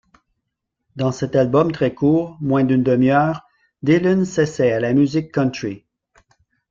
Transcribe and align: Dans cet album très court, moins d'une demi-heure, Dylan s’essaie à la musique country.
Dans 0.95 1.11
cet 1.11 1.35
album 1.35 1.71
très 1.71 1.93
court, 1.93 2.35
moins 2.41 2.63
d'une 2.63 2.81
demi-heure, 2.81 3.47
Dylan 3.83 4.25
s’essaie 4.25 4.71
à 4.71 4.79
la 4.79 4.93
musique 4.93 5.31
country. 5.31 5.85